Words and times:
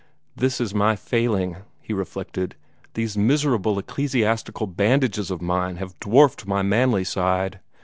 "That 0.35 0.59
is 0.59 0.73
my 0.73 0.95
failing," 0.95 1.57
he 1.79 1.93
reflected; 1.93 2.55
"these 2.95 3.15
miserable 3.15 3.77
ecclesiastical 3.77 4.65
bandages 4.65 5.29
of 5.29 5.43
mine 5.43 5.75
have 5.75 5.99
dwarfed 5.99 6.47
my 6.47 6.63
manly 6.63 7.03
side. 7.03 7.59